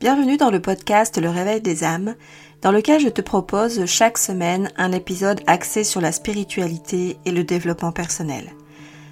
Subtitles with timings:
[0.00, 2.14] Bienvenue dans le podcast Le Réveil des âmes,
[2.62, 7.44] dans lequel je te propose chaque semaine un épisode axé sur la spiritualité et le
[7.44, 8.50] développement personnel.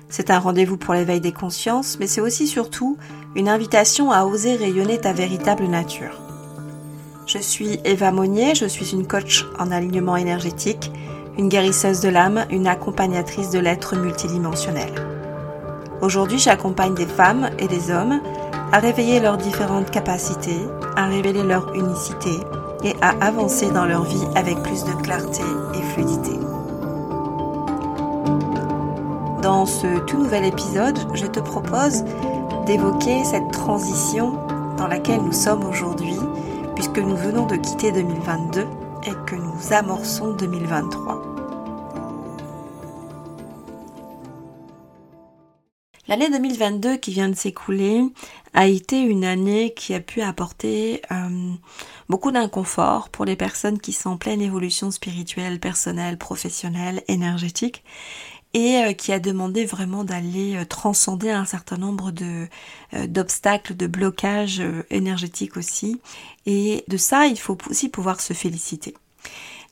[0.09, 2.97] C'est un rendez-vous pour l'éveil des consciences, mais c'est aussi surtout
[3.37, 6.23] une invitation à oser rayonner ta véritable nature.
[7.27, 10.91] Je suis Eva Monnier, je suis une coach en alignement énergétique,
[11.37, 14.95] une guérisseuse de l'âme, une accompagnatrice de l'être multidimensionnel.
[16.01, 18.23] Aujourd'hui, j'accompagne des femmes et des hommes
[18.73, 20.61] à réveiller leurs différentes capacités,
[20.97, 22.41] à révéler leur unicité
[22.85, 25.43] et à avancer dans leur vie avec plus de clarté
[25.75, 26.39] et fluidité.
[29.43, 32.05] Dans ce tout nouvel épisode, je te propose
[32.67, 34.39] d'évoquer cette transition
[34.77, 36.17] dans laquelle nous sommes aujourd'hui,
[36.75, 38.67] puisque nous venons de quitter 2022
[39.07, 41.29] et que nous amorçons 2023.
[46.09, 48.03] L'année 2022 qui vient de s'écouler
[48.59, 51.53] a été une année qui a pu apporter euh,
[52.09, 57.85] beaucoup d'inconfort pour les personnes qui sont en pleine évolution spirituelle, personnelle, professionnelle, énergétique
[58.55, 62.13] et euh, qui a demandé vraiment d'aller euh, transcender un certain nombre
[63.07, 64.61] d'obstacles, de blocages
[64.91, 66.01] énergétiques aussi.
[66.45, 68.95] Et de ça, il faut aussi pouvoir se féliciter.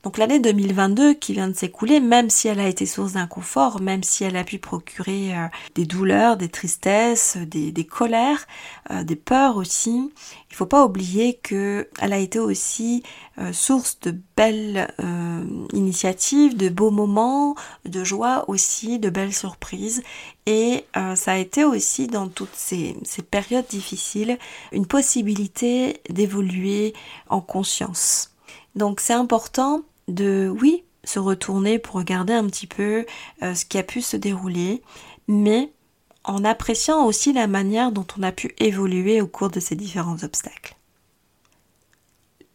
[0.06, 4.04] Donc l'année 2022 qui vient de s'écouler, même si elle a été source d'inconfort, même
[4.04, 8.46] si elle a pu procurer euh, des douleurs, des tristesses, des, colères,
[8.92, 10.12] euh, des peurs aussi,
[10.48, 13.02] il faut pas oublier que elle a été aussi
[13.38, 14.86] euh, source de belles
[15.72, 20.04] initiatives, de beaux moments, de joie aussi, de belles surprises.
[20.46, 22.94] Et ça a été aussi dans toutes ces
[23.28, 24.38] périodes difficiles
[24.70, 26.94] une possibilité d'évoluer
[27.28, 28.30] en conscience.
[28.76, 33.06] Donc c'est important de, oui, se retourner pour regarder un petit peu
[33.42, 34.82] euh, ce qui a pu se dérouler,
[35.28, 35.70] mais
[36.24, 40.22] en appréciant aussi la manière dont on a pu évoluer au cours de ces différents
[40.24, 40.76] obstacles.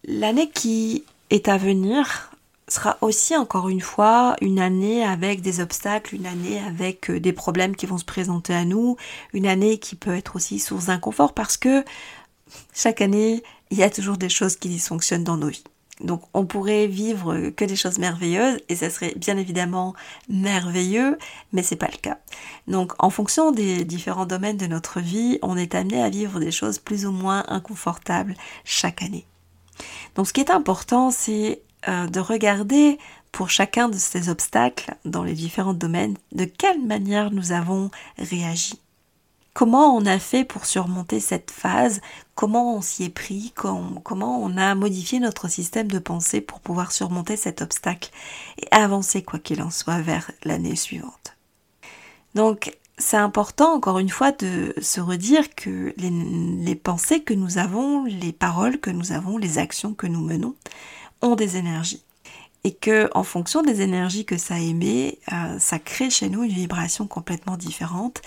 [0.03, 2.31] L'année qui est à venir
[2.67, 7.33] sera aussi encore une fois une année avec des obstacles, une année avec euh, des
[7.33, 8.97] problèmes qui vont se présenter à nous,
[9.33, 11.83] une année qui peut être aussi source d'inconfort parce que
[12.73, 15.63] chaque année, il y a toujours des choses qui dysfonctionnent dans nos vies.
[16.03, 19.93] Donc on pourrait vivre que des choses merveilleuses et ça serait bien évidemment
[20.29, 21.17] merveilleux,
[21.53, 22.17] mais c'est pas le cas.
[22.67, 26.51] Donc en fonction des différents domaines de notre vie, on est amené à vivre des
[26.51, 29.25] choses plus ou moins inconfortables chaque année.
[30.15, 32.97] Donc ce qui est important, c'est euh, de regarder
[33.31, 38.80] pour chacun de ces obstacles dans les différents domaines de quelle manière nous avons réagi.
[39.53, 41.99] Comment on a fait pour surmonter cette phase?
[42.35, 43.51] Comment on s'y est pris?
[43.53, 48.11] Comment on a modifié notre système de pensée pour pouvoir surmonter cet obstacle
[48.57, 51.35] et avancer quoi qu'il en soit vers l'année suivante?
[52.33, 58.05] Donc c'est important encore une fois de se redire que les, pensées que nous avons,
[58.05, 60.55] les paroles que nous avons, les actions que nous menons
[61.21, 62.03] ont des énergies
[62.63, 66.51] et que en fonction des énergies que ça émet, euh, ça crée chez nous une
[66.51, 68.21] vibration complètement différente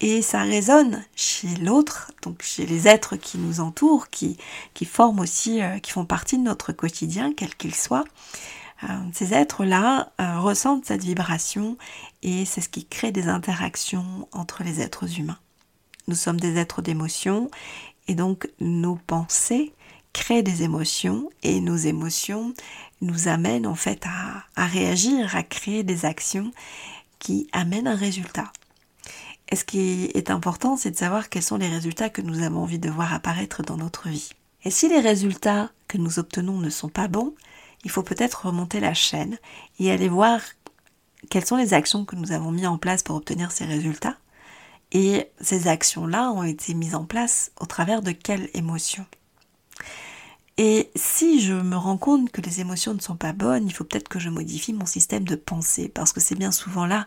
[0.00, 4.38] et ça résonne chez l'autre, donc chez les êtres qui nous entourent, qui,
[4.86, 8.04] forment aussi, euh, qui font partie de notre quotidien, quel qu'il soit.
[8.84, 11.76] Euh, ces êtres-là ressentent cette vibration
[12.22, 15.38] et c'est ce qui crée des interactions entre les êtres humains.
[16.08, 17.50] Nous sommes des êtres d'émotion
[18.08, 19.72] et donc nos pensées
[20.12, 22.54] créent des émotions et nos émotions
[23.00, 26.52] nous amènent en fait à, à réagir, à créer des actions
[27.18, 28.52] qui amènent un résultat.
[29.50, 32.62] Et ce qui est important, c'est de savoir quels sont les résultats que nous avons
[32.62, 34.30] envie de voir apparaître dans notre vie.
[34.64, 37.34] Et si les résultats que nous obtenons ne sont pas bons,
[37.84, 39.38] il faut peut-être remonter la chaîne
[39.78, 40.40] et aller voir
[41.30, 44.16] quelles sont les actions que nous avons mises en place pour obtenir ces résultats.
[44.92, 49.06] Et ces actions-là ont été mises en place au travers de quelles émotions?
[50.62, 53.82] Et si je me rends compte que les émotions ne sont pas bonnes, il faut
[53.82, 57.06] peut-être que je modifie mon système de pensée, parce que c'est bien souvent là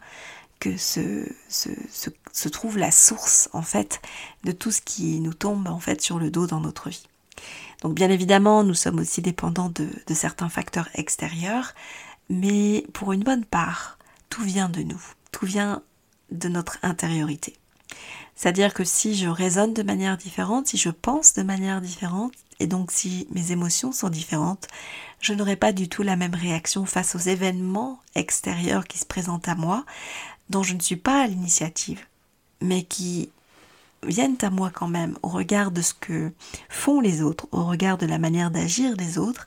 [0.59, 1.29] que se,
[2.49, 4.01] trouve la source en fait
[4.43, 7.05] de tout ce qui nous tombe en fait sur le dos dans notre vie.
[7.83, 11.75] Donc bien évidemment, nous sommes aussi dépendants de, de certains facteurs extérieurs,
[12.29, 13.99] mais pour une bonne part,
[14.29, 15.83] tout vient de nous, tout vient
[16.31, 17.53] de notre intériorité.
[18.43, 22.67] C'est-à-dire que si je raisonne de manière différente, si je pense de manière différente, et
[22.67, 24.67] donc si mes émotions sont différentes,
[25.21, 29.47] je n'aurai pas du tout la même réaction face aux événements extérieurs qui se présentent
[29.47, 29.85] à moi,
[30.49, 32.05] dont je ne suis pas à l'initiative,
[32.59, 33.29] mais qui
[34.05, 36.33] viennent à moi quand même au regard de ce que
[36.67, 39.45] font les autres, au regard de la manière d'agir des autres.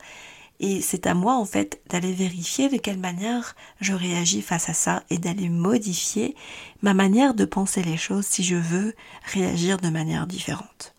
[0.60, 4.74] Et c'est à moi en fait d'aller vérifier de quelle manière je réagis face à
[4.74, 6.34] ça et d'aller modifier
[6.82, 8.94] ma manière de penser les choses si je veux
[9.24, 10.94] réagir de manière différente.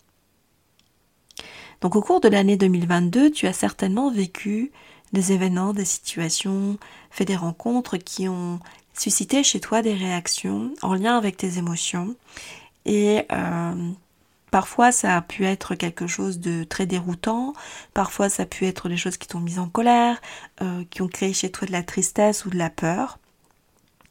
[1.80, 4.72] Donc au cours de l'année 2022, tu as certainement vécu
[5.12, 6.78] des événements, des situations,
[7.10, 8.60] fait des rencontres qui ont
[8.92, 12.16] suscité chez toi des réactions en lien avec tes émotions.
[12.84, 13.90] Et euh,
[14.50, 17.52] parfois ça a pu être quelque chose de très déroutant,
[17.94, 20.20] parfois ça a pu être des choses qui t'ont mis en colère,
[20.62, 23.18] euh, qui ont créé chez toi de la tristesse ou de la peur.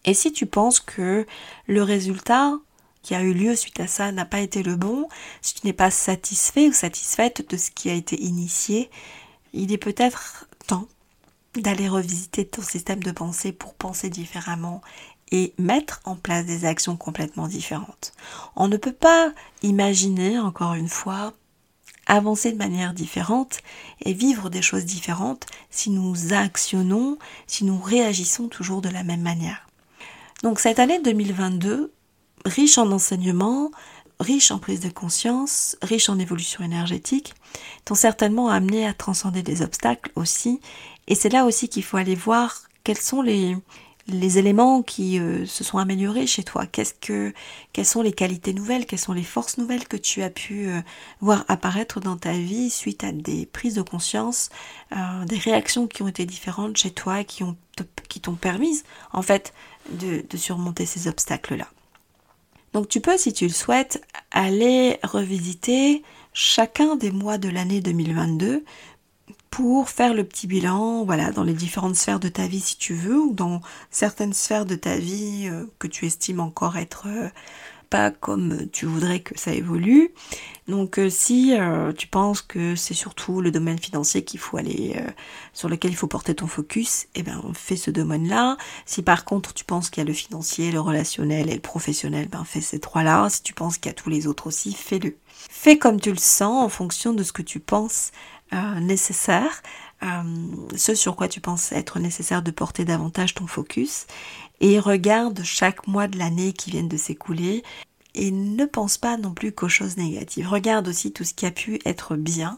[0.06, 1.25] Et si tu penses que
[1.68, 2.54] le résultat
[3.01, 5.07] qui a eu lieu suite à ça n'a pas été le bon,
[5.42, 8.89] si tu n'es pas satisfait ou satisfaite de ce qui a été initié,
[9.54, 10.88] il est peut-être temps
[11.56, 14.81] d'aller revisiter ton système de pensée pour penser différemment
[15.31, 18.13] et mettre en place des actions complètement différentes.
[18.56, 19.31] On ne peut pas
[19.62, 21.33] imaginer, encore une fois,
[22.06, 23.59] avancer de manière différente
[24.01, 29.21] et vivre des choses différentes si nous actionnons, si nous réagissons toujours de la même
[29.21, 29.68] manière.
[30.44, 31.91] Donc cette année 2022,
[32.45, 33.71] riche en enseignements,
[34.19, 37.33] riche en prise de conscience, riche en évolution énergétique,
[37.85, 40.59] t'ont certainement amené à transcender des obstacles aussi.
[41.07, 43.57] Et c'est là aussi qu'il faut aller voir quels sont les,
[44.07, 46.65] les éléments qui euh, se sont améliorés chez toi.
[46.65, 47.33] Qu'est-ce que,
[47.74, 48.86] Quelles sont les qualités nouvelles?
[48.86, 50.81] Quelles sont les forces nouvelles que tu as pu euh,
[51.19, 54.50] voir apparaître dans ta vie suite à des prises de conscience,
[54.94, 57.57] euh, des réactions qui ont été différentes chez toi, qui, ont
[58.09, 58.81] qui t'ont permis
[59.13, 59.54] en fait
[59.92, 61.68] de, de surmonter ces obstacles-là?
[62.74, 64.01] Donc tu peux, si tu le souhaites,
[64.31, 66.03] aller revisiter
[66.33, 68.63] chacun des mois de l'année 2022
[69.49, 72.94] pour faire le petit bilan, voilà, dans les différentes sphères de ta vie si tu
[72.94, 73.61] veux, ou dans
[73.91, 77.29] certaines sphères de ta vie euh, que tu estimes encore être euh,
[77.89, 80.13] pas comme tu voudrais que ça évolue.
[80.67, 81.53] Donc euh, si
[81.97, 85.01] tu penses que c'est surtout le domaine financier qu'il faut aller
[85.53, 88.57] sur lequel il faut porter ton focus, eh ben fais ce domaine-là.
[88.85, 92.27] Si par contre tu penses qu'il y a le financier, le relationnel et le professionnel,
[92.27, 93.29] ben fais ces trois-là.
[93.29, 95.15] Si tu penses qu'il y a tous les autres aussi, fais-le.
[95.50, 98.11] Fais comme tu le sens en fonction de ce que tu penses
[98.53, 99.61] euh, nécessaire,
[100.03, 100.23] euh,
[100.75, 104.07] ce sur quoi tu penses être nécessaire de porter davantage ton focus,
[104.61, 107.63] et regarde chaque mois de l'année qui vient de s'écouler,
[108.15, 110.47] et ne pense pas non plus qu'aux choses négatives.
[110.47, 112.57] Regarde aussi tout ce qui a pu être bien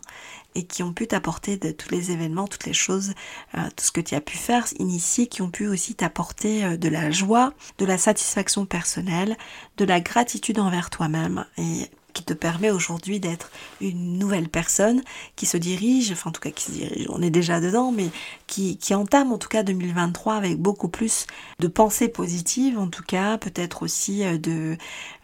[0.56, 3.13] et qui ont pu t'apporter de tous les événements, toutes les choses,
[3.56, 6.89] euh, tout ce que tu as pu faire, initier, qui ont pu aussi t'apporter de
[6.89, 9.38] la joie, de la satisfaction personnelle,
[9.77, 13.51] de la gratitude envers toi-même et qui te permet aujourd'hui d'être
[13.81, 15.01] une nouvelle personne
[15.35, 18.09] qui se dirige, enfin en tout cas qui se dirige, on est déjà dedans, mais
[18.47, 21.27] qui, qui entame en tout cas 2023 avec beaucoup plus
[21.59, 24.77] de pensées positives, en tout cas peut-être aussi euh, de,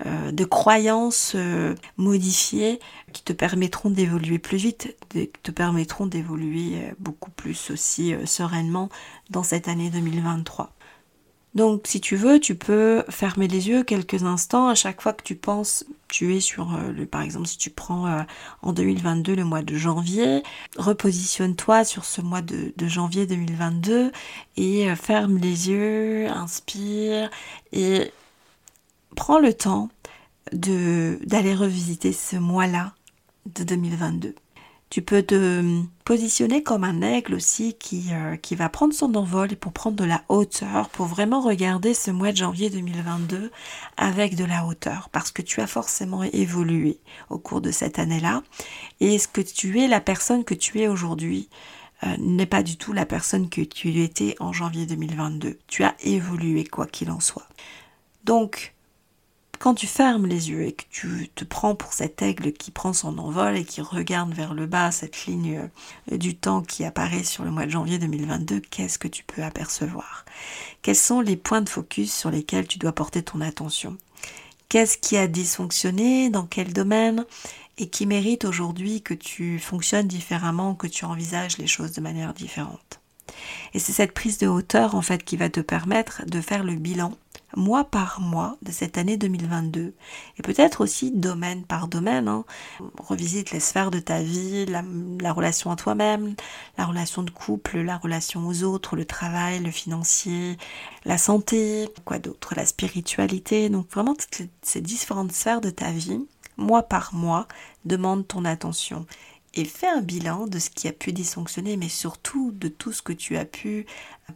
[0.06, 2.80] euh, de croyances euh, modifiées
[3.14, 8.90] qui te permettront d'évoluer plus vite, qui te permettront d'évoluer beaucoup plus aussi sereinement
[9.30, 10.74] dans cette année 2023.
[11.56, 15.24] Donc si tu veux, tu peux fermer les yeux quelques instants à chaque fois que
[15.24, 18.24] tu penses, tu es sur euh, le par exemple si tu prends euh,
[18.62, 20.44] en 2022 le mois de janvier,
[20.78, 24.12] repositionne-toi sur ce mois de, janvier 2022
[24.58, 27.30] et euh, ferme les yeux, inspire
[27.72, 28.12] et
[29.16, 29.90] prends le temps
[30.52, 32.94] d'aller revisiter ce mois-là
[33.46, 34.36] de 2022.
[34.90, 39.74] Tu peux te positionner comme un aigle aussi qui, euh, va prendre son envol pour
[39.74, 43.52] prendre de la hauteur, pour vraiment regarder ce mois de janvier 2022
[43.98, 47.00] avec de la hauteur, parce que tu as forcément évolué
[47.30, 48.44] au cours de cette année-là.
[49.00, 51.50] Et ce que tu es, la personne que tu es aujourd'hui,
[52.04, 55.58] euh, n'est pas du tout la personne que tu étais en janvier 2022.
[55.68, 57.48] Tu as évolué quoi qu'il en soit.
[58.26, 58.75] Donc,
[59.66, 62.94] quand tu fermes les yeux et que tu te prends pour cet aigle qui prend
[62.94, 65.68] son envol et qui regarde vers le bas cette ligne
[66.12, 69.42] euh, du temps qui apparaît sur le mois de janvier 2022, qu'est-ce que tu peux
[69.42, 70.24] apercevoir?
[70.84, 73.98] Quels sont les points de focus sur lesquels tu dois porter ton attention?
[74.70, 76.30] Qu'est-ce qui a dysfonctionné?
[76.30, 77.26] Dans quel domaine?
[77.80, 82.36] Et qui mérite aujourd'hui que tu fonctionnes différemment, que tu envisages les choses de manière
[82.36, 83.00] différente?
[83.74, 86.76] Et c'est cette prise de hauteur en fait qui va te permettre de faire le
[86.76, 87.18] bilan
[87.56, 89.94] mois par mois de cette année 2022
[90.38, 92.28] et peut-être aussi domaine par domaine.
[92.28, 92.46] Hein.
[92.98, 96.36] Revisite les sphères de ta vie, la, relation à toi-même,
[96.78, 100.58] la relation de couple, la relation aux autres, le travail, le financier,
[101.06, 103.70] la santé, quoi d'autre, la spiritualité.
[103.70, 106.26] Donc vraiment toutes ces différentes sphères de ta vie,
[106.58, 107.48] mois par mois,
[107.86, 109.06] demandent ton attention
[109.56, 113.02] et fais un bilan de ce qui a pu dysfonctionner, mais surtout de tout ce
[113.02, 113.86] que tu as pu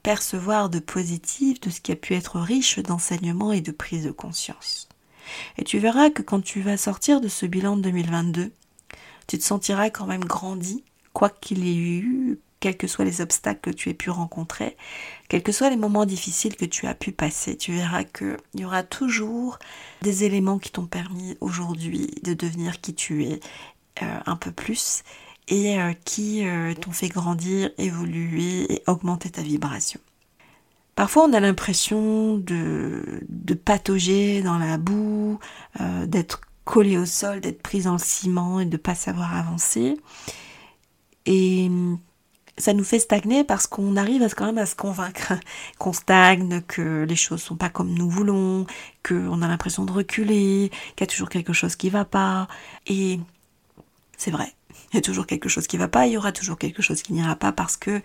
[0.02, 4.12] percevoir de positif, de ce qui a pu être riche d'enseignement et de prise de
[4.12, 4.88] conscience.
[5.58, 8.52] Et tu verras que quand tu vas sortir de ce bilan de 2022,
[9.28, 10.84] tu te sentiras quand même grandi,
[11.14, 14.76] quoi qu'il y ait eu, quels que soient les obstacles que tu aies pu rencontrer,
[15.28, 18.66] quels que soient les moments difficiles que tu as pu passer, tu verras qu'il y
[18.66, 19.60] aura toujours
[20.02, 23.40] des éléments qui t'ont permis aujourd'hui de devenir qui tu es
[24.02, 25.04] un peu plus
[25.48, 26.44] et qui
[26.80, 30.00] t'ont fait grandir, évoluer et augmenter ta vibration.
[30.96, 35.40] Parfois, on a l'impression de, de patauger dans la boue,
[36.06, 39.98] d'être collé au sol, d'être pris dans le ciment et de ne pas savoir avancer.
[41.26, 41.70] Et
[42.60, 45.34] ça nous fait stagner parce qu'on arrive à, quand même à se convaincre
[45.80, 48.68] qu'on stagne, que les choses sont pas comme nous voulons,
[49.08, 52.48] qu'on a l'impression de reculer, qu'il y a toujours quelque chose qui va pas.
[52.86, 53.20] Et
[54.20, 54.54] c'est vrai,
[54.92, 57.02] il y a toujours quelque chose qui va pas, il y aura toujours quelque chose
[57.02, 58.02] qui n'ira pas parce que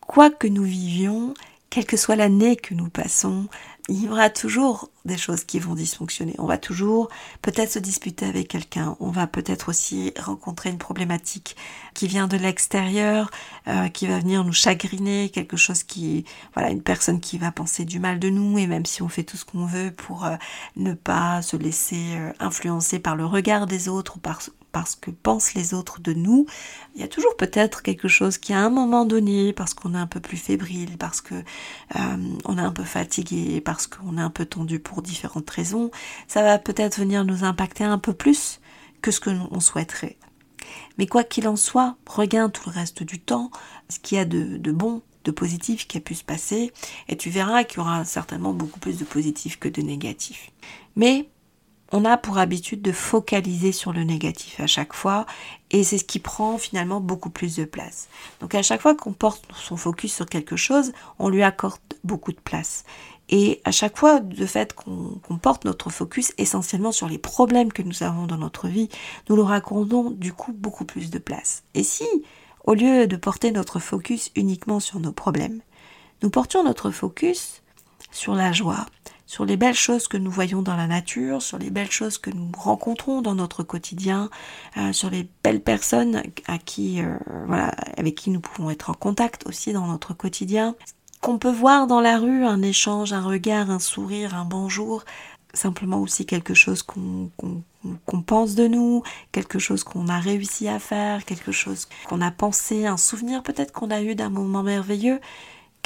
[0.00, 1.32] quoi que nous vivions,
[1.70, 3.48] quelle que soit l'année que nous passons,
[3.88, 6.34] il y aura toujours des choses qui vont dysfonctionner.
[6.38, 7.08] On va toujours
[7.40, 8.96] peut-être se disputer avec quelqu'un.
[8.98, 11.56] On va peut-être aussi rencontrer une problématique
[11.94, 13.30] qui vient de l'extérieur,
[13.68, 17.84] euh, qui va venir nous chagriner, quelque chose qui, voilà, une personne qui va penser
[17.84, 18.58] du mal de nous.
[18.58, 20.36] Et même si on fait tout ce qu'on veut pour euh,
[20.74, 24.42] ne pas se laisser euh, influencer par le regard des autres ou par
[24.76, 26.44] parce que pensent les autres de nous,
[26.94, 29.98] il y a toujours peut-être quelque chose qui à un moment donné, parce qu'on est
[29.98, 34.20] un peu plus fébrile, parce que euh, on est un peu fatigué, parce qu'on est
[34.20, 35.90] un peu tendu pour différentes raisons,
[36.28, 38.60] ça va peut-être venir nous impacter un peu plus
[39.00, 40.18] que ce que l'on souhaiterait.
[40.98, 43.50] Mais quoi qu'il en soit, regarde tout le reste du temps,
[43.88, 46.70] ce qu'il y a de, de bon, de positif qui a pu se passer,
[47.08, 50.50] et tu verras qu'il y aura certainement beaucoup plus de positif que de négatif.
[50.96, 51.30] Mais
[51.92, 55.26] on a pour habitude de focaliser sur le négatif à chaque fois
[55.70, 58.08] et c'est ce qui prend finalement beaucoup plus de place.
[58.40, 62.32] Donc à chaque fois qu'on porte son focus sur quelque chose, on lui accorde beaucoup
[62.32, 62.84] de place.
[63.28, 67.82] Et à chaque fois, de fait qu'on porte notre focus essentiellement sur les problèmes que
[67.82, 68.88] nous avons dans notre vie,
[69.28, 71.64] nous leur accordons du coup beaucoup plus de place.
[71.74, 72.06] Et si,
[72.64, 75.60] au lieu de porter notre focus uniquement sur nos problèmes,
[76.22, 77.62] nous portions notre focus
[78.12, 78.86] sur la joie,
[79.26, 82.30] sur les belles choses que nous voyons dans la nature, sur les belles choses que
[82.30, 84.30] nous rencontrons dans notre quotidien,
[84.76, 87.16] euh, sur les belles personnes à qui, euh,
[87.46, 90.76] voilà, avec qui nous pouvons être en contact aussi dans notre quotidien.
[91.20, 95.04] Qu'on peut voir dans la rue, un échange, un regard, un sourire, un bonjour,
[95.54, 97.30] simplement aussi quelque chose qu'on
[98.26, 99.02] pense de nous,
[99.32, 103.72] quelque chose qu'on a réussi à faire, quelque chose qu'on a pensé, un souvenir peut-être
[103.72, 105.20] qu'on a eu d'un moment merveilleux.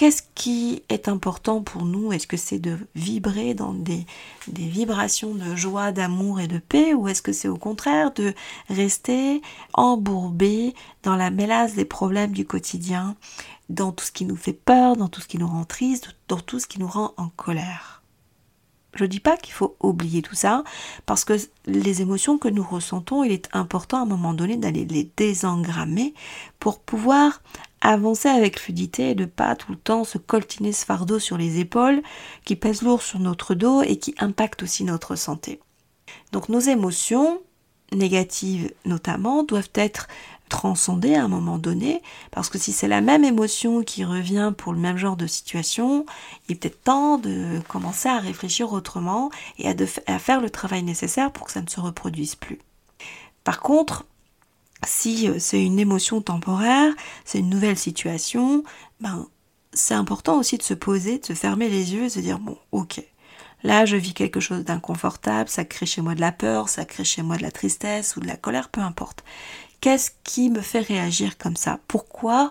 [0.00, 2.10] Qu'est-ce qui est important pour nous?
[2.10, 4.06] Est-ce que c'est de vibrer dans des,
[4.48, 6.94] vibrations de joie, d'amour et de paix?
[6.94, 8.32] Ou est-ce que c'est au contraire de
[8.70, 9.42] rester
[9.74, 13.14] embourbé dans la mélasse des problèmes du quotidien,
[13.68, 16.40] dans tout ce qui nous fait peur, dans tout ce qui nous rend triste, dans
[16.40, 17.99] tout ce qui nous rend en colère?
[18.94, 20.64] Je ne dis pas qu'il faut oublier tout ça,
[21.06, 21.34] parce que
[21.66, 26.14] les émotions que nous ressentons, il est important à un moment donné d'aller les désengrammer
[26.58, 27.42] pour pouvoir
[27.80, 31.60] avancer avec fluidité et de pas tout le temps se coltiner ce fardeau sur les
[31.60, 32.02] épaules
[32.44, 35.60] qui pèse lourd sur notre dos et qui impacte aussi notre santé.
[36.32, 37.40] Donc nos émotions,
[37.92, 40.08] négatives notamment, doivent être
[40.50, 44.74] transcendées à un moment donné, parce que si c'est la même émotion qui revient pour
[44.74, 46.04] le même genre de situation,
[46.48, 49.74] il est peut-être temps de commencer à réfléchir autrement et à,
[50.06, 52.58] à faire le travail nécessaire pour que ça ne se reproduise plus.
[53.44, 54.04] Par contre,
[54.86, 56.92] si euh, c'est une émotion temporaire,
[57.24, 58.64] c'est une nouvelle situation,
[59.00, 59.26] ben,
[59.72, 62.38] c'est important aussi de se poser, de se fermer les yeux et de se dire,
[62.38, 63.02] bon, ok,
[63.62, 67.04] là je vis quelque chose d'inconfortable, ça crée chez moi de la peur, ça crée
[67.04, 69.24] chez moi de la tristesse ou de la colère, peu importe.
[69.80, 71.80] Qu'est-ce qui me fait réagir comme ça?
[71.88, 72.50] Pourquoi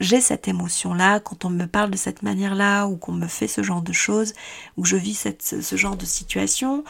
[0.00, 3.62] j'ai cette émotion-là quand on me parle de cette manière-là ou qu'on me fait ce
[3.62, 4.34] genre de choses
[4.76, 6.84] ou je vis ce genre de situation?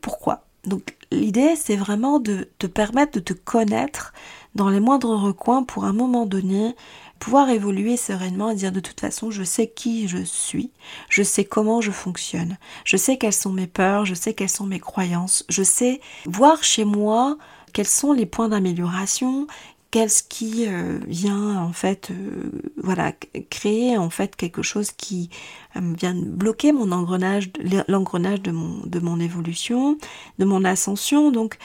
[0.00, 0.44] Pourquoi?
[0.64, 4.12] Donc l'idée, c'est vraiment de te permettre de te connaître
[4.54, 6.74] dans les moindres recoins pour un moment donné
[7.18, 10.70] pouvoir évoluer sereinement et dire de toute façon je sais qui je suis,
[11.08, 14.66] je sais comment je fonctionne, je sais quelles sont mes peurs, je sais quelles sont
[14.66, 17.36] mes croyances, je sais voir chez moi
[17.72, 19.46] quels sont les points d'amélioration,
[19.90, 23.12] qu'est-ce qui euh, vient en fait euh, voilà
[23.50, 25.30] créer en fait quelque chose qui
[25.76, 27.50] euh, vient bloquer mon engrenage
[27.88, 29.98] l'engrenage de mon de mon évolution
[30.38, 31.30] de mon ascension.
[31.30, 31.58] Donc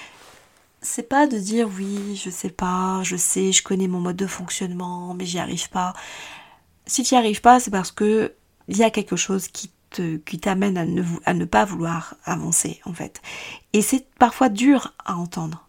[0.82, 4.28] c'est pas de dire oui je sais pas je sais je connais mon mode de
[4.28, 5.94] fonctionnement mais j'y arrive pas.
[6.86, 8.34] Si tu n'y arrives pas c'est parce que
[8.70, 12.16] il y a quelque chose qui te, qui t'amène à ne, à ne pas vouloir
[12.26, 13.22] avancer en fait.
[13.74, 15.63] Et c'est parfois dur à entendre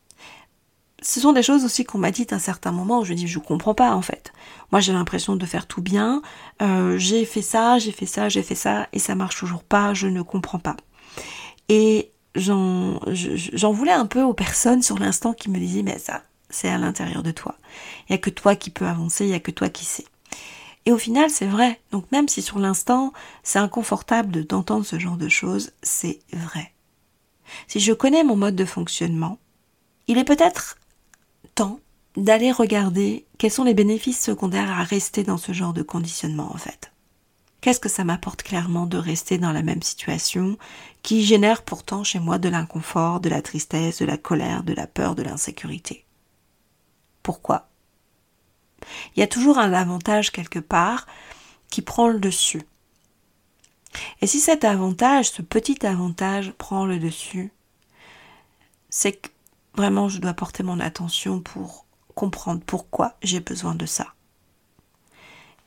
[1.05, 3.29] ce sont des choses aussi qu'on m'a dites à un certain moment où je dis
[3.29, 4.33] je comprends pas en fait.
[4.73, 6.23] Moi j'ai l'impression de faire tout bien,
[6.63, 9.93] euh, j'ai fait ça, j'ai fait ça, j'ai fait ça et ça marche toujours pas,
[9.93, 10.77] je ne comprends pas.
[11.69, 12.99] Et j'en
[13.73, 17.23] voulais un peu aux personnes sur l'instant qui me disaient mais ça c'est à l'intérieur
[17.23, 17.57] de toi.
[18.09, 20.07] Il y a que toi qui peux avancer, il y a que toi qui sais.
[20.87, 21.81] Et au final c'est vrai.
[21.91, 26.73] Donc même si sur l'instant c'est inconfortable d'entendre ce genre de choses, c'est vrai.
[27.69, 29.39] Si je connais mon mode de fonctionnement,
[30.07, 30.79] il est peut-être
[31.55, 31.81] temps
[32.17, 36.57] d'aller regarder quels sont les bénéfices secondaires à rester dans ce genre de conditionnement en
[36.57, 36.93] fait.
[37.61, 40.59] Qu'est-ce que ça m'apporte clairement de rester dans la même situation
[41.03, 44.87] qui génère pourtant chez moi de l'inconfort, de la tristesse, de la colère, de la
[44.87, 46.05] peur, de l'insécurité?
[47.23, 47.69] Pourquoi?
[49.17, 51.07] Il y a toujours un avantage quelque part
[51.71, 52.63] qui prend le dessus.
[54.21, 57.51] Et si cet avantage, ce petit avantage prend le dessus,
[58.91, 59.29] c'est que
[59.75, 64.15] vraiment je dois porter mon attention pour comprendre pourquoi j'ai besoin de ça.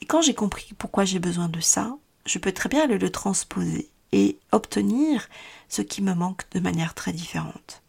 [0.01, 3.89] Et quand j'ai compris pourquoi j'ai besoin de ça, je peux très bien le, transposer
[4.11, 5.27] et obtenir
[5.69, 7.81] ce qui me manque de manière très différente,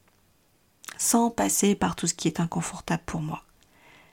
[0.96, 3.42] sans passer par tout ce qui est inconfortable pour moi.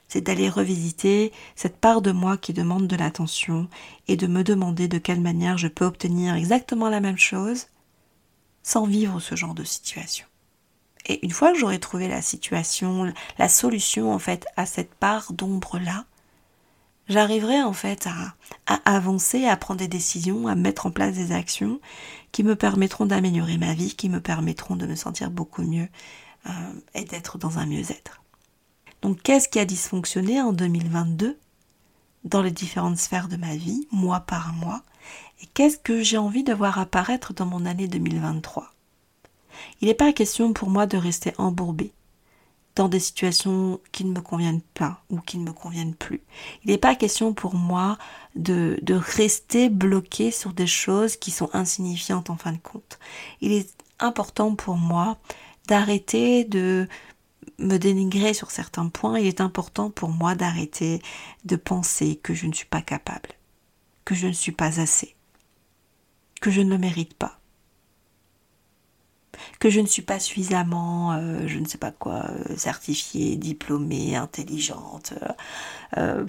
[0.07, 3.67] C'est d'aller revisiter cette part de moi qui demande de l'attention
[4.07, 7.67] et de me demander de quelle manière je peux obtenir exactement la même chose
[8.62, 10.27] sans vivre ce genre de situation.
[11.05, 15.33] Et une fois que j'aurai trouvé la situation, la solution en fait à cette part
[15.33, 16.05] d'ombre là,
[17.07, 21.79] j'arriverai en fait à, avancer, à prendre des décisions, à mettre en place des actions
[22.31, 25.88] qui me permettront d'améliorer ma vie, qui me permettront de me sentir beaucoup mieux
[26.47, 26.51] euh,
[26.93, 28.21] et d'être dans un mieux-être.
[29.01, 31.38] Donc qu'est-ce qui a dysfonctionné en 2022
[32.24, 34.81] dans les différentes sphères de ma vie, mois par mois,
[35.41, 38.75] et qu'est-ce que j'ai envie de voir apparaître dans mon année 2023
[39.81, 41.91] Il n'est pas question pour moi de rester embourbé
[42.75, 46.22] dans des situations qui ne me conviennent pas ou qui ne me conviennent plus.
[46.63, 47.98] Il n'est pas question pour moi
[48.36, 53.00] de, de rester bloqué sur des choses qui sont insignifiantes en fin de compte.
[53.39, 53.69] Il est
[54.00, 55.17] important pour moi
[55.67, 56.88] d'arrêter de
[57.60, 59.19] me dénigrer sur certains points.
[59.19, 61.01] Il est important pour moi d'arrêter
[61.45, 63.29] de penser que je ne suis pas capable,
[64.03, 65.15] que je ne suis pas assez,
[66.41, 67.39] que je ne le mérite pas
[69.59, 74.15] que je ne suis pas suffisamment, euh, je ne sais pas quoi, euh, certifiée, diplômée,
[74.15, 75.13] intelligente.
[75.97, 76.25] Euh,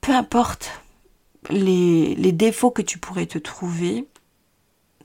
[0.00, 0.82] peu importe
[1.50, 4.08] les, défauts que tu pourrais te trouver,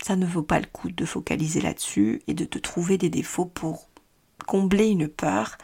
[0.01, 3.45] ça ne vaut pas le coup de focaliser là-dessus et de te trouver des défauts
[3.45, 3.89] pour
[4.45, 5.57] combler une peur,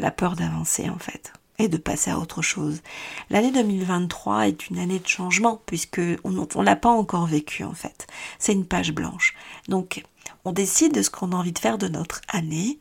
[0.00, 2.82] la peur d'avancer en fait et de passer à autre chose.
[3.30, 7.74] L'année 2023 est une année de changement puisque on ne l'a pas encore vécu en
[7.74, 8.06] fait.
[8.38, 9.34] C'est une page blanche.
[9.68, 10.04] Donc
[10.48, 12.78] on décide de ce qu'on a envie de faire de notre année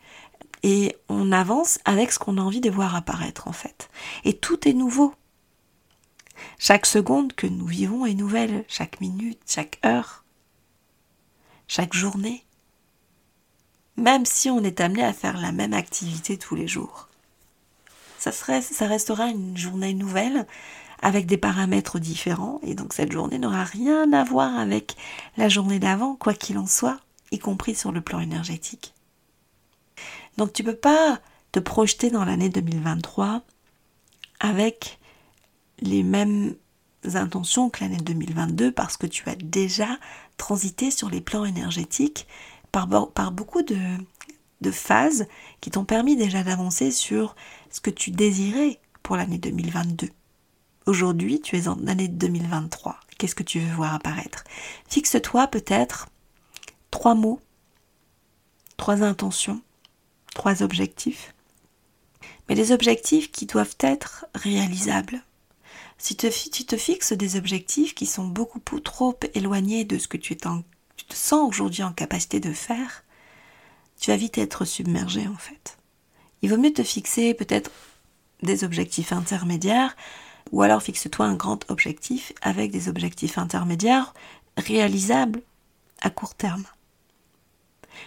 [0.63, 3.89] et on avance avec ce qu'on a envie de voir apparaître en fait.
[4.23, 5.13] Et tout est nouveau.
[6.57, 10.23] Chaque seconde que nous vivons est nouvelle, chaque minute, chaque heure,
[11.67, 12.45] chaque journée.
[13.97, 17.09] Même si on est amené à faire la même activité tous les jours.
[18.17, 20.47] Ça, serait, ça restera une journée nouvelle
[21.01, 24.95] avec des paramètres différents et donc cette journée n'aura rien à voir avec
[25.35, 27.01] la journée d'avant, quoi qu'il en soit
[27.31, 28.93] y compris sur le plan énergétique.
[30.37, 31.19] Donc tu ne peux pas
[31.51, 33.41] te projeter dans l'année 2023
[34.39, 34.99] avec
[35.79, 36.55] les mêmes
[37.15, 39.97] intentions que l'année 2022 parce que tu as déjà
[40.37, 42.27] transité sur les plans énergétiques
[42.71, 42.87] par,
[43.31, 43.77] beaucoup de,
[44.61, 45.27] de phases
[45.61, 47.35] qui t'ont permis déjà d'avancer sur
[47.71, 50.09] ce que tu désirais pour l'année 2022.
[50.85, 52.99] Aujourd'hui, tu es en année 2023.
[53.17, 54.43] Qu'est-ce que tu veux voir apparaître?
[54.87, 56.07] Fixe-toi peut-être
[56.97, 57.39] trois mots,
[58.75, 59.61] trois intentions,
[60.33, 61.35] trois objectifs,
[62.49, 65.21] mais des objectifs qui doivent être réalisables.
[65.99, 70.35] Si tu te fixes des objectifs qui sont beaucoup trop éloignés de ce que tu,
[70.35, 70.47] te
[71.13, 73.03] sens aujourd'hui en capacité de faire,
[73.99, 75.77] tu vas vite être submergé en fait.
[76.41, 77.69] Il vaut mieux te fixer peut-être
[78.41, 79.95] des objectifs intermédiaires,
[80.51, 84.15] ou alors fixe-toi un grand objectif avec des objectifs intermédiaires
[84.57, 85.43] réalisables
[86.01, 86.65] à court terme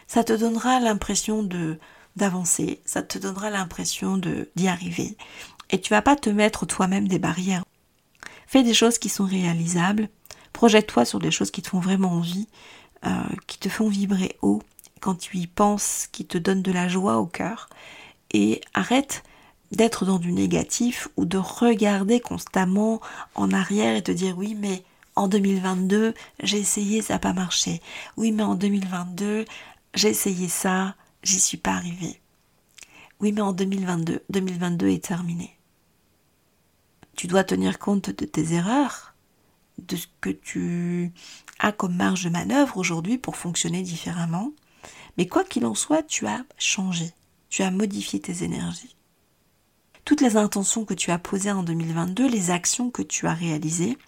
[0.07, 1.79] ça te donnera l'impression de
[2.17, 5.17] d'avancer, ça te donnera l'impression de d'y arriver.
[5.71, 7.65] Et tu vas pas te mettre toi-même des barrières.
[8.47, 10.09] Fais des choses qui sont réalisables,
[10.53, 12.49] projette-toi sur des choses qui te font vraiment envie,
[13.07, 13.11] euh,
[13.47, 14.63] qui te font vibrer haut
[15.01, 17.71] quand tu y penses, qui te donnent de la joie au cœur,
[18.33, 19.23] et arrête
[19.73, 23.01] d'être dans du négatif ou de regarder constamment
[23.35, 24.83] en arrière et te dire oui mais
[25.15, 27.81] en 2022 j'ai essayé ça n'a pas marché
[28.17, 29.45] oui mais en 2022
[29.95, 32.21] j'ai essayé ça, j'y suis pas arrivée.
[33.21, 35.57] Oui, mais en 2022, 2022 est terminé.
[37.17, 39.15] Tu dois tenir compte de tes erreurs,
[39.79, 41.13] de ce que tu
[41.59, 44.53] as comme marge de manœuvre aujourd'hui pour fonctionner différemment.
[45.19, 47.13] Mais quoi qu'il en soit, tu as changé,
[47.49, 48.97] tu as modifié tes énergies.
[50.05, 53.99] Toutes les intentions que tu as posées en 2022, les actions que tu as réalisées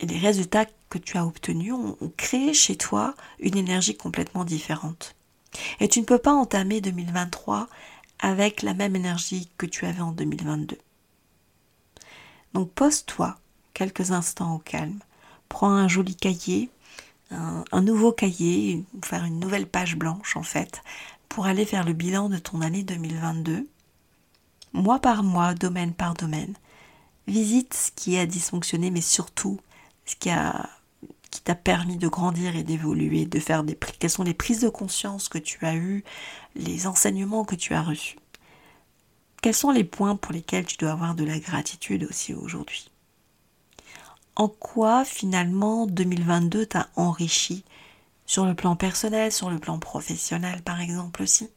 [0.00, 4.44] et les résultats que tu as obtenus ont, ont créé chez toi une énergie complètement
[4.44, 5.14] différente.
[5.80, 7.68] Et tu ne peux pas entamer 2023
[8.18, 10.78] avec la même énergie que tu avais en 2022.
[12.54, 13.36] Donc pose-toi
[13.74, 15.00] quelques instants au calme.
[15.48, 16.70] Prends un joli cahier,
[17.30, 20.82] un, nouveau cahier, faire une nouvelle page blanche en fait,
[21.28, 23.68] pour aller faire le bilan de ton année 2022,
[24.72, 26.54] mois par mois, domaine par domaine.
[27.26, 29.58] Visite ce qui a dysfonctionné, mais surtout
[30.06, 30.68] ce qui a
[31.34, 34.68] qui t'a permis de grandir et d'évoluer, de faire des quelles sont les prises de
[34.68, 36.04] conscience que tu as eues,
[36.54, 38.20] les enseignements que tu as reçus?
[39.42, 42.88] Quels sont les points pour lesquels tu dois avoir de la gratitude aussi aujourd'hui?
[44.36, 47.64] En quoi finalement 2022 t'a enrichi?
[48.26, 51.50] Sur le plan personnel, sur le plan professionnel par exemple aussi?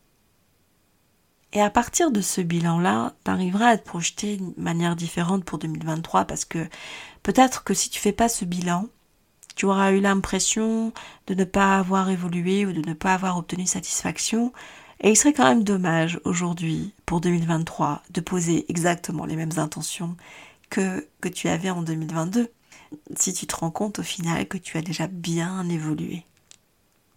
[1.54, 5.60] Et à partir de ce bilan-là, tu arriveras à te projeter d'une manière différente pour
[5.60, 6.68] 2023 parce que
[7.22, 8.90] peut-être que si tu fais pas ce bilan,
[9.58, 10.94] tu auras eu l'impression
[11.26, 14.54] de ne pas avoir évolué ou de ne pas avoir obtenu satisfaction.
[15.02, 20.16] Et il serait quand même dommage aujourd'hui, pour 2023, de poser exactement les mêmes intentions
[20.70, 22.52] que, que tu avais en 2022,
[23.16, 26.24] si tu te rends compte au final que tu as déjà bien évolué.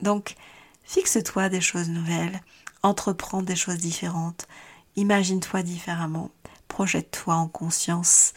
[0.00, 0.35] Donc,
[0.83, 2.40] fixe-toi des choses nouvelles,
[2.83, 4.48] entreprends des choses différentes,
[4.96, 6.31] imagine-toi différemment,
[6.68, 8.33] projette-toi en conscience,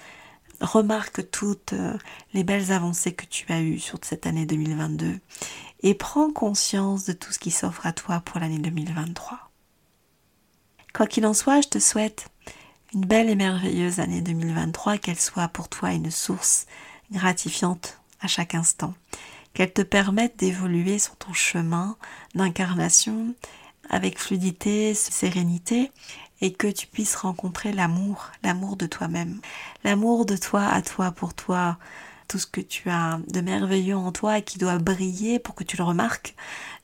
[0.62, 1.98] remarque toutes euh,
[2.34, 5.20] les belles avancées que tu as eues sur cette année 2022
[5.82, 9.52] et prends conscience de tout ce qui s'offre à toi pour l'année 2023.
[10.94, 12.28] Quoi qu'il en soit, je te souhaite
[12.94, 16.68] une belle et merveilleuse année 2023, qu'elle soit pour toi une source
[17.12, 18.94] gratifiante à chaque instant,
[19.54, 21.98] qu'elle te permette d'évoluer sur ton chemin
[22.36, 23.34] d'incarnation
[23.90, 25.92] avec fluidité, sérénité
[26.44, 29.40] et que tu puisses rencontrer l'amour, l'amour de toi-même,
[29.86, 31.78] l'amour de toi à toi pour toi,
[32.28, 35.64] tout ce que tu as de merveilleux en toi et qui doit briller pour que
[35.64, 36.36] tu le remarques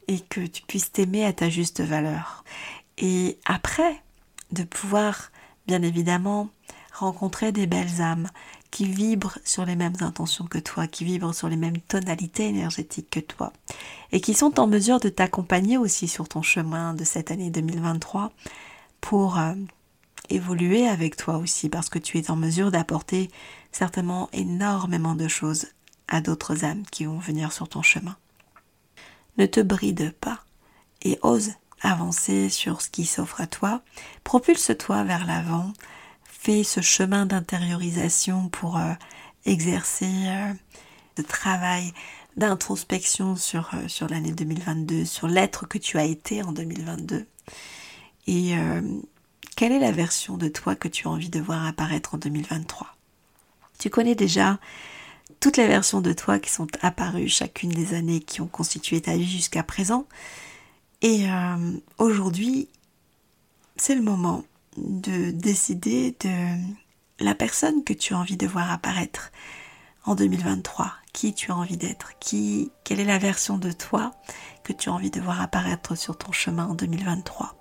[0.08, 2.46] et que tu puisses t'aimer à ta juste valeur.
[2.98, 4.02] Et après,
[4.54, 5.30] de pouvoir,
[5.68, 6.48] bien évidemment,
[6.94, 8.30] rencontrer des belles âmes
[8.72, 13.10] qui vibrent sur les mêmes intentions que toi, qui vibrent sur les mêmes tonalités énergétiques
[13.10, 13.52] que toi,
[14.14, 18.32] et qui sont en mesure de t'accompagner aussi sur ton chemin de cette année 2023
[19.02, 19.54] pour euh,
[20.30, 23.30] évoluer avec toi aussi parce que tu es en mesure d'apporter
[23.72, 25.68] certainement énormément de choses
[26.08, 28.18] à d'autres âmes qui vont venir sur ton chemin.
[29.38, 30.40] Ne te bride pas
[31.02, 33.82] et ose avancer sur ce qui s'offre à toi.
[34.24, 35.72] Propulse-toi vers l'avant.
[36.24, 38.94] Fais ce chemin d'intériorisation pour euh,
[39.46, 40.54] exercer euh,
[41.18, 41.94] ce travail
[42.38, 47.26] d'introspection sur, sur l'année 2022, sur l'être que tu as été en 2022.
[48.30, 48.82] Et euh,
[49.56, 52.96] quelle est la version de toi que tu as envie de voir apparaître en 2023
[53.80, 54.60] Tu connais déjà
[55.40, 59.18] toutes les versions de toi qui sont apparues chacune des années qui ont constitué ta
[59.18, 60.06] vie jusqu'à présent.
[61.02, 62.68] Et euh, aujourd'hui,
[63.78, 64.44] c'est le moment
[64.78, 66.56] de décider de
[67.20, 69.32] la personne que tu as envie de voir apparaître
[70.06, 74.14] en 2023, qui tu as envie d'être, qui, quelle est la version de toi
[74.64, 77.56] que tu as envie de voir apparaître sur ton chemin en 2023.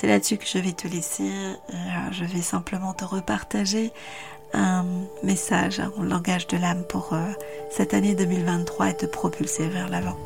[0.00, 1.28] C'est là-dessus que je vais te laisser.
[1.30, 1.74] Euh,
[2.10, 3.92] je vais simplement te repartager
[4.54, 4.86] un
[5.22, 7.22] message en langage de l'âme pour euh,
[7.70, 10.16] cette année 2023 et te propulser vers l'avant.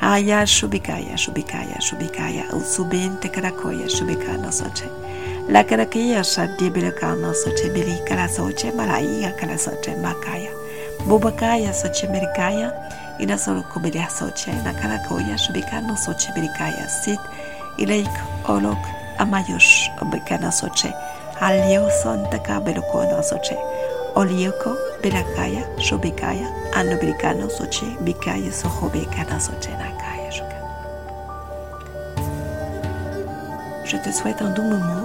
[0.00, 4.84] Aya shubikaya shubikaya shubikaya usubente karakoya shubikana soche.
[5.48, 10.50] La karakia shadibilakana soche bilikara soche maraiya Karasoche makaya.
[11.06, 12.72] Bubakaya soche merikaya
[13.18, 17.20] ina solo kubilia soche na karakoya shubikana soche bilikaya sit
[17.78, 18.10] ilaik
[18.48, 18.78] olok
[19.18, 20.92] amayosh obekana soche.
[21.40, 23.56] Alio son takabelokona soche.
[24.16, 24.76] Olioko,
[33.84, 35.04] Je te souhaite un doux moment.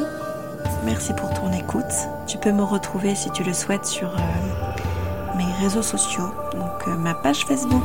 [0.85, 1.83] Merci pour ton écoute.
[2.27, 6.31] Tu peux me retrouver si tu le souhaites sur euh, mes réseaux sociaux.
[6.53, 7.83] Donc euh, ma page Facebook,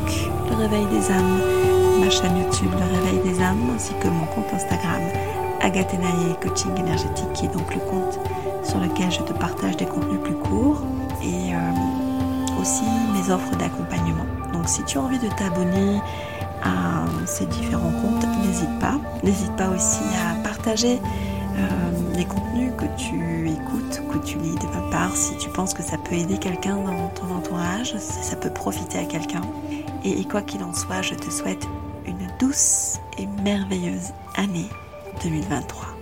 [0.51, 1.41] Le Réveil des âmes,
[1.99, 5.03] ma chaîne YouTube, Le Réveil des âmes, ainsi que mon compte Instagram,
[5.61, 8.21] Agathenaye Coaching Énergétique, qui est donc le compte
[8.63, 10.83] sur lequel je te partage des contenus plus courts
[11.23, 11.74] et euh,
[12.65, 14.25] aussi mes offres d'accompagnement.
[14.55, 16.01] Donc si tu as envie de t'abonner
[16.63, 18.99] à ces différents comptes, n'hésite pas.
[19.23, 24.67] N'hésite pas aussi à partager euh, les contenus que tu écoutes, que tu lis de
[24.75, 28.37] ma part, si tu penses que ça peut aider quelqu'un dans ton entourage, si ça
[28.37, 29.43] peut profiter à quelqu'un.
[30.03, 31.67] Et quoi qu'il en soit, je te souhaite
[32.07, 34.69] une douce et merveilleuse année
[35.23, 35.94] 2023.